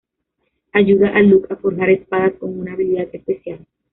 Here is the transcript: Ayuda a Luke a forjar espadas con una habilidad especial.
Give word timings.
Ayuda 0.77 1.07
a 1.13 1.19
Luke 1.21 1.47
a 1.53 1.55
forjar 1.57 1.91
espadas 1.91 2.33
con 2.39 2.59
una 2.59 2.73
habilidad 2.73 3.07
especial. 3.13 3.67